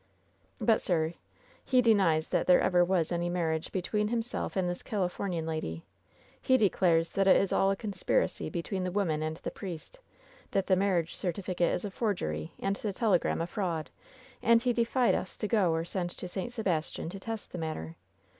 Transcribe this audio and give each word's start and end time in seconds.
^ 0.01 0.03
"But, 0.65 0.81
sir, 0.81 1.13
he 1.63 1.79
denies 1.79 2.29
that 2.29 2.47
there 2.47 2.59
ever 2.59 2.83
was 2.83 3.11
any 3.11 3.29
marriage 3.29 3.71
between 3.71 4.07
himself 4.07 4.55
and 4.55 4.67
this 4.67 4.81
Califomian 4.81 5.45
lady. 5.45 5.85
He 6.41 6.57
declares 6.57 7.11
that 7.11 7.27
it 7.27 7.35
is 7.35 7.53
all 7.53 7.69
a 7.69 7.75
conspiracy 7.75 8.49
between 8.49 8.83
the 8.83 8.89
woman 8.91 9.21
and 9.21 9.37
the 9.37 9.51
priest, 9.51 9.99
that 10.49 10.65
the 10.65 10.75
marriage 10.75 11.13
certificate 11.15 11.71
is 11.71 11.85
a 11.85 11.91
forgery, 11.91 12.51
and 12.57 12.77
the 12.77 12.87
144 12.87 12.89
LOVE'S 12.89 12.93
BITTEREST 12.95 12.97
CUP 12.97 12.99
telegram 12.99 13.41
a 13.41 13.45
fraud, 13.45 13.89
and 14.41 14.63
he 14.63 14.73
defied 14.73 15.13
us 15.13 15.37
to 15.37 15.47
go 15.47 15.71
or 15.71 15.85
send 15.85 16.09
to 16.09 16.27
St. 16.27 16.51
Sebastian 16.51 17.07
to 17.09 17.19
test 17.19 17.51
the 17.51 17.59
matter. 17.59 17.95